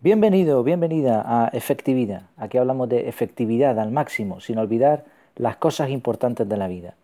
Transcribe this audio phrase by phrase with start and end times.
[0.00, 2.22] Bienvenido, bienvenida a Efectividad.
[2.36, 6.94] Aquí hablamos de efectividad al máximo, sin olvidar las cosas importantes de la vida.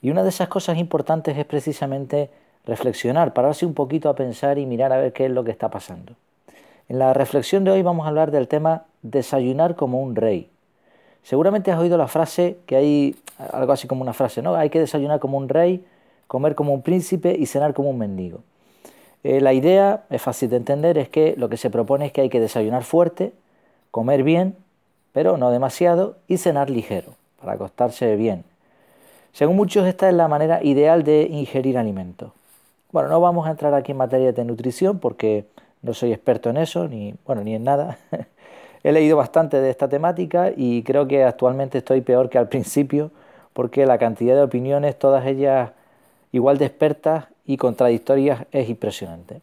[0.00, 2.30] Y una de esas cosas importantes es precisamente
[2.64, 5.68] reflexionar, pararse un poquito a pensar y mirar a ver qué es lo que está
[5.68, 6.14] pasando.
[6.88, 10.48] En la reflexión de hoy vamos a hablar del tema desayunar como un rey.
[11.22, 13.16] Seguramente has oído la frase que hay
[13.52, 14.54] algo así como una frase, ¿no?
[14.54, 15.84] Hay que desayunar como un rey,
[16.26, 18.40] comer como un príncipe y cenar como un mendigo.
[19.22, 22.22] Eh, la idea, es fácil de entender, es que lo que se propone es que
[22.22, 23.32] hay que desayunar fuerte,
[23.90, 24.56] comer bien,
[25.12, 28.44] pero no demasiado, y cenar ligero, para acostarse bien.
[29.32, 32.32] Según muchos, esta es la manera ideal de ingerir alimentos.
[32.92, 35.44] Bueno, no vamos a entrar aquí en materia de nutrición porque
[35.82, 37.98] no soy experto en eso, ni, bueno, ni en nada.
[38.82, 43.10] He leído bastante de esta temática y creo que actualmente estoy peor que al principio
[43.52, 45.70] porque la cantidad de opiniones, todas ellas
[46.32, 49.40] igual de expertas y contradictorias es impresionante.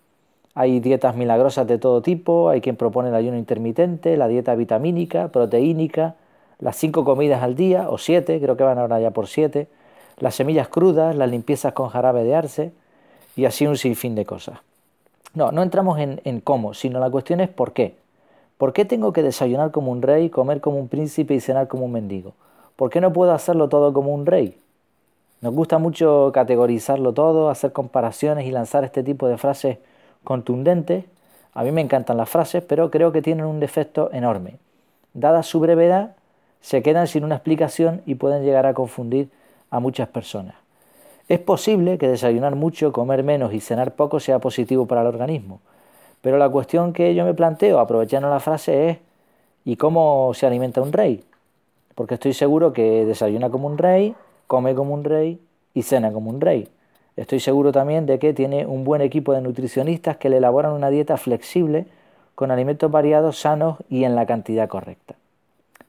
[0.54, 5.28] Hay dietas milagrosas de todo tipo, hay quien propone el ayuno intermitente, la dieta vitamínica,
[5.28, 6.16] proteínica,
[6.60, 9.68] las cinco comidas al día, o siete, creo que van ahora ya por siete,
[10.18, 12.72] las semillas crudas, las limpiezas con jarabe de arce,
[13.36, 14.60] y así un sinfín de cosas.
[15.36, 17.96] No, no entramos en, en cómo, sino la cuestión es por qué.
[18.58, 21.86] ¿Por qué tengo que desayunar como un rey, comer como un príncipe y cenar como
[21.86, 22.34] un mendigo?
[22.76, 24.58] ¿Por qué no puedo hacerlo todo como un rey?
[25.40, 29.78] Nos gusta mucho categorizarlo todo, hacer comparaciones y lanzar este tipo de frases
[30.24, 31.06] contundentes.
[31.54, 34.56] A mí me encantan las frases, pero creo que tienen un defecto enorme.
[35.14, 36.16] Dada su brevedad,
[36.62, 39.30] se quedan sin una explicación y pueden llegar a confundir
[39.70, 40.56] a muchas personas.
[41.28, 45.60] Es posible que desayunar mucho, comer menos y cenar poco sea positivo para el organismo,
[46.22, 48.98] pero la cuestión que yo me planteo, aprovechando la frase, es
[49.66, 51.24] ¿y cómo se alimenta un rey?
[51.96, 54.16] Porque estoy seguro que desayuna como un rey,
[54.48, 55.40] come como un rey
[55.74, 56.70] y cena como un rey.
[57.16, 60.90] Estoy seguro también de que tiene un buen equipo de nutricionistas que le elaboran una
[60.90, 61.86] dieta flexible
[62.36, 65.16] con alimentos variados, sanos y en la cantidad correcta.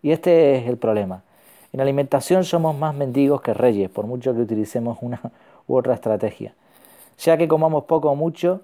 [0.03, 1.23] Y este es el problema.
[1.73, 5.21] En alimentación somos más mendigos que reyes, por mucho que utilicemos una
[5.67, 6.55] u otra estrategia.
[7.17, 8.63] Sea que comamos poco o mucho,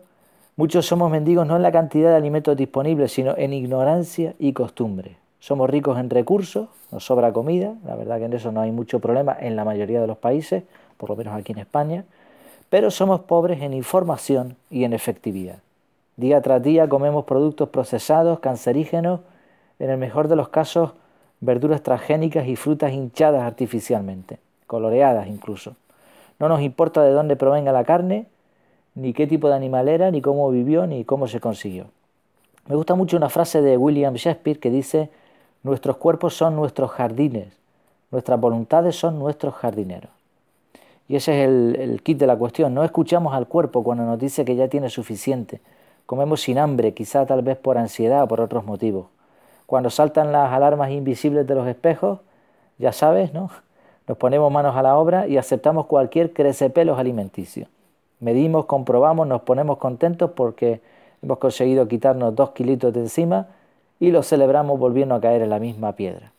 [0.56, 5.16] muchos somos mendigos no en la cantidad de alimentos disponibles, sino en ignorancia y costumbre.
[5.44, 9.00] Somos ricos en recursos, nos sobra comida, la verdad que en eso no hay mucho
[9.00, 10.62] problema en la mayoría de los países,
[10.96, 12.06] por lo menos aquí en España,
[12.70, 15.58] pero somos pobres en información y en efectividad.
[16.16, 19.20] Día tras día comemos productos procesados, cancerígenos,
[19.78, 20.92] en el mejor de los casos
[21.40, 25.76] verduras transgénicas y frutas hinchadas artificialmente, coloreadas incluso.
[26.38, 28.24] No nos importa de dónde provenga la carne,
[28.94, 31.88] ni qué tipo de animal era, ni cómo vivió, ni cómo se consiguió.
[32.66, 35.10] Me gusta mucho una frase de William Shakespeare que dice
[35.64, 37.48] Nuestros cuerpos son nuestros jardines,
[38.10, 40.10] nuestras voluntades son nuestros jardineros.
[41.08, 42.74] Y ese es el, kit de la cuestión.
[42.74, 45.62] No escuchamos al cuerpo cuando nos dice que ya tiene suficiente.
[46.04, 49.06] Comemos sin hambre, quizá tal vez por ansiedad o por otros motivos.
[49.64, 52.20] Cuando saltan las alarmas invisibles de los espejos,
[52.76, 53.48] ya sabes, ¿no?
[54.06, 57.68] Nos ponemos manos a la obra y aceptamos cualquier crecepelos alimenticio.
[58.20, 60.82] Medimos, comprobamos, nos ponemos contentos porque
[61.22, 63.46] hemos conseguido quitarnos dos kilitos de encima
[64.04, 66.32] y lo celebramos volviendo a caer en la misma piedra.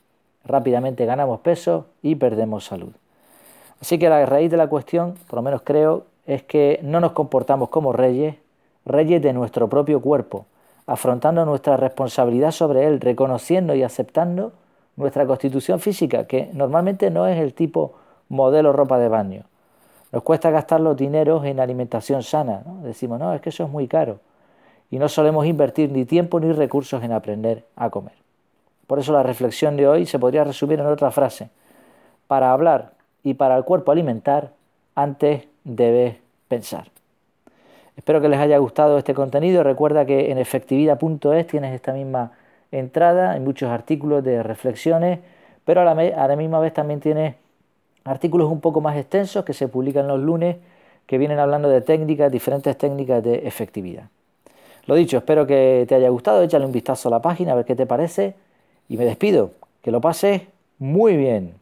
[0.45, 2.91] Rápidamente ganamos peso y perdemos salud.
[3.81, 7.13] Así que la raíz de la cuestión, por lo menos creo, es que no nos
[7.13, 8.35] comportamos como reyes,
[8.85, 10.45] reyes de nuestro propio cuerpo,
[10.85, 14.53] afrontando nuestra responsabilidad sobre él, reconociendo y aceptando
[14.95, 17.93] nuestra constitución física, que normalmente no es el tipo
[18.29, 19.43] modelo ropa de baño.
[20.11, 22.61] Nos cuesta gastar los dineros en alimentación sana.
[22.83, 24.19] Decimos, no, es que eso es muy caro
[24.95, 28.13] y no solemos invertir ni tiempo ni recursos en aprender a comer.
[28.87, 31.49] Por eso la reflexión de hoy se podría resumir en otra frase.
[32.27, 34.51] Para hablar y para el cuerpo alimentar,
[34.95, 36.15] antes debes
[36.47, 36.87] pensar.
[37.97, 39.63] Espero que les haya gustado este contenido.
[39.63, 42.31] Recuerda que en efectividad.es tienes esta misma
[42.71, 45.19] entrada, hay muchos artículos de reflexiones,
[45.65, 47.35] pero a la, misma vez también tienes
[48.05, 50.55] artículos un poco más extensos que se publican los lunes
[51.05, 54.05] que vienen hablando de técnicas, diferentes técnicas de efectividad.
[54.87, 57.65] Lo dicho, espero que te haya gustado, échale un vistazo a la página a ver
[57.65, 58.35] qué te parece
[58.87, 59.51] y me despido.
[59.81, 60.43] Que lo pases
[60.77, 61.53] muy bien.